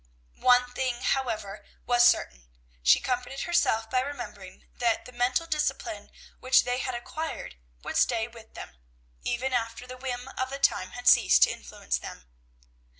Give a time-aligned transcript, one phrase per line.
[0.39, 2.49] One thing, however, was certain:
[2.81, 8.27] she comforted herself by remembering, that the mental discipline which they had acquired would stay
[8.27, 8.77] with them,
[9.21, 12.25] even after the whim of the time had ceased to influence them.